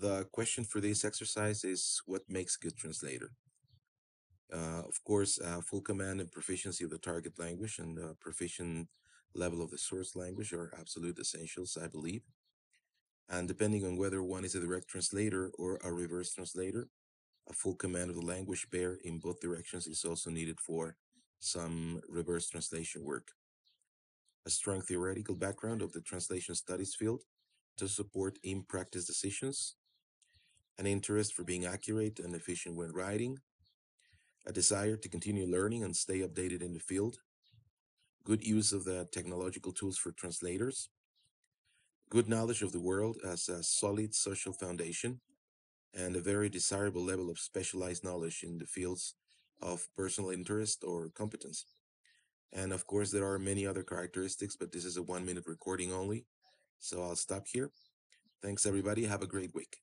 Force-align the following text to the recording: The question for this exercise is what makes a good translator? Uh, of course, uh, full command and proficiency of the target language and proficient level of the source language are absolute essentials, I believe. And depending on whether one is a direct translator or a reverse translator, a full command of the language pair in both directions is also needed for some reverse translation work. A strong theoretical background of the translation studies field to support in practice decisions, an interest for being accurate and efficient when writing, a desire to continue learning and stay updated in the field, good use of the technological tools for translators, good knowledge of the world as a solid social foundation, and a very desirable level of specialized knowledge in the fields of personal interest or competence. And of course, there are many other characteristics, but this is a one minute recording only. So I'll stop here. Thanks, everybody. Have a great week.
The 0.00 0.26
question 0.30 0.62
for 0.62 0.80
this 0.80 1.04
exercise 1.04 1.64
is 1.64 2.00
what 2.06 2.22
makes 2.28 2.56
a 2.56 2.60
good 2.60 2.76
translator? 2.76 3.32
Uh, 4.52 4.82
of 4.86 5.02
course, 5.04 5.40
uh, 5.40 5.60
full 5.60 5.80
command 5.80 6.20
and 6.20 6.30
proficiency 6.30 6.84
of 6.84 6.90
the 6.90 6.98
target 6.98 7.36
language 7.36 7.80
and 7.80 7.98
proficient 8.20 8.88
level 9.34 9.60
of 9.60 9.70
the 9.70 9.78
source 9.78 10.14
language 10.14 10.52
are 10.52 10.72
absolute 10.78 11.18
essentials, 11.18 11.76
I 11.76 11.88
believe. 11.88 12.22
And 13.28 13.48
depending 13.48 13.84
on 13.84 13.96
whether 13.96 14.22
one 14.22 14.44
is 14.44 14.54
a 14.54 14.60
direct 14.60 14.88
translator 14.88 15.50
or 15.58 15.80
a 15.82 15.92
reverse 15.92 16.32
translator, 16.32 16.88
a 17.48 17.52
full 17.52 17.74
command 17.74 18.08
of 18.08 18.16
the 18.16 18.24
language 18.24 18.68
pair 18.70 18.98
in 19.02 19.18
both 19.18 19.40
directions 19.40 19.86
is 19.88 20.04
also 20.04 20.30
needed 20.30 20.60
for 20.60 20.96
some 21.40 22.00
reverse 22.08 22.48
translation 22.48 23.04
work. 23.04 23.32
A 24.46 24.50
strong 24.50 24.80
theoretical 24.80 25.34
background 25.34 25.82
of 25.82 25.92
the 25.92 26.00
translation 26.00 26.54
studies 26.54 26.94
field 26.94 27.24
to 27.76 27.88
support 27.88 28.38
in 28.42 28.62
practice 28.62 29.04
decisions, 29.04 29.74
an 30.78 30.86
interest 30.86 31.34
for 31.34 31.44
being 31.44 31.66
accurate 31.66 32.18
and 32.20 32.34
efficient 32.34 32.76
when 32.76 32.92
writing, 32.92 33.38
a 34.46 34.52
desire 34.52 34.96
to 34.96 35.08
continue 35.08 35.46
learning 35.46 35.82
and 35.84 35.96
stay 35.96 36.20
updated 36.20 36.62
in 36.62 36.72
the 36.72 36.80
field, 36.80 37.18
good 38.24 38.46
use 38.46 38.72
of 38.72 38.84
the 38.84 39.06
technological 39.12 39.72
tools 39.72 39.98
for 39.98 40.12
translators, 40.12 40.88
good 42.10 42.28
knowledge 42.28 42.62
of 42.62 42.72
the 42.72 42.80
world 42.80 43.18
as 43.26 43.48
a 43.48 43.62
solid 43.62 44.14
social 44.14 44.52
foundation, 44.52 45.20
and 45.94 46.16
a 46.16 46.20
very 46.20 46.48
desirable 46.48 47.02
level 47.02 47.30
of 47.30 47.38
specialized 47.38 48.04
knowledge 48.04 48.42
in 48.42 48.58
the 48.58 48.66
fields 48.66 49.14
of 49.60 49.88
personal 49.96 50.30
interest 50.30 50.84
or 50.86 51.10
competence. 51.10 51.66
And 52.52 52.72
of 52.72 52.86
course, 52.86 53.10
there 53.10 53.26
are 53.26 53.38
many 53.38 53.66
other 53.66 53.82
characteristics, 53.82 54.56
but 54.56 54.72
this 54.72 54.84
is 54.84 54.96
a 54.96 55.02
one 55.02 55.24
minute 55.24 55.44
recording 55.46 55.92
only. 55.92 56.26
So 56.78 57.02
I'll 57.02 57.16
stop 57.16 57.46
here. 57.52 57.70
Thanks, 58.42 58.66
everybody. 58.66 59.04
Have 59.04 59.22
a 59.22 59.26
great 59.26 59.54
week. 59.54 59.78